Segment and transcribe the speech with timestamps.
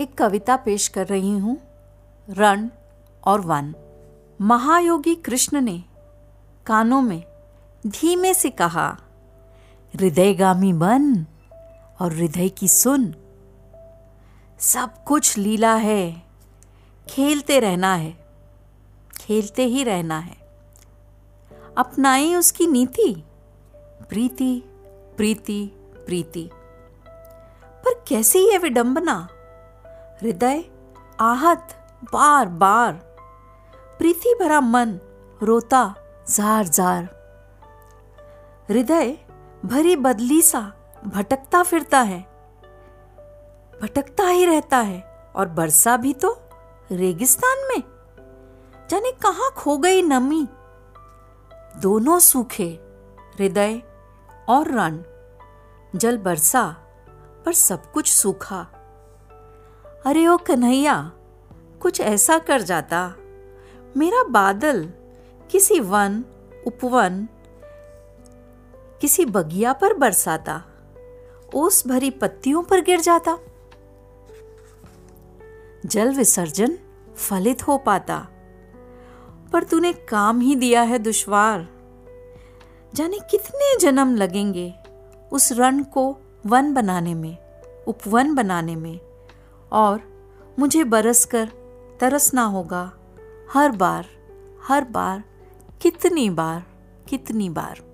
[0.00, 1.60] एक कविता पेश कर रही हूँ,
[2.30, 2.68] रण
[3.24, 3.74] और वन।
[4.40, 5.84] महायोगी कृष्ण ने
[6.66, 7.24] कानों में
[7.86, 8.98] धीमे से कहा,
[9.94, 11.26] हृदयगामी बन
[12.00, 13.14] और हृदय की सुन।
[14.58, 16.22] सब कुछ लीला है,
[17.08, 18.26] खेलते रहना है,
[19.20, 20.36] खेलते ही रहना है।
[21.78, 23.22] अपनाई उसकी नीति,
[24.08, 24.62] प्रीति
[25.16, 25.66] प्रीति
[26.06, 26.50] प्रीति।
[27.84, 29.28] पर कैसी है विडंबना?
[30.22, 30.64] हृदय,
[31.20, 31.68] आहत,
[32.04, 32.92] बार बार।
[33.98, 35.00] प्रीति भरा मन,
[35.42, 35.94] रोता,
[36.30, 37.04] जार जार।
[38.70, 39.18] हृदय,
[39.64, 40.72] भरी बदली सा,
[41.06, 42.20] भटकता फिरता है।
[43.82, 46.40] भटकता ही रहता है, और बरसा भी तो
[46.92, 47.82] रेगिस्तान में।
[48.90, 50.48] जाने कहाँ खो गई नमी।
[51.76, 52.80] दोनों सूखे,
[53.38, 53.82] हृदय
[54.48, 55.02] और रण।
[55.98, 56.76] जल बरसा,
[57.46, 58.66] पर सब कुछ सूखा।
[60.06, 61.12] अरे ओ कन्हैया,
[61.80, 63.14] कुछ ऐसा कर जाता।
[63.96, 64.92] मेरा बादल
[65.50, 66.24] किसी वन,
[66.66, 67.28] उपवन,
[69.00, 70.64] किसी बगिया पर बरसाता,
[71.54, 73.38] ओस भरी पत्तियों पर गिर जाता।
[75.86, 76.78] जल विसर्जन
[77.16, 78.28] फलित हो पाता।
[79.52, 81.68] पर तूने काम ही दिया है दुश्वार।
[82.94, 84.74] जाने कितने जन्म लगेंगे
[85.32, 86.16] उस रण को
[86.46, 87.38] वन बनाने में,
[87.86, 89.13] उपवन बनाने में।
[89.74, 90.00] और
[90.58, 91.48] मुझे बरस कर
[92.00, 92.92] तरसना होगा।
[93.52, 94.06] हर बार
[94.68, 95.22] हर बार
[95.82, 96.62] कितनी बार
[97.08, 97.93] कितनी बार।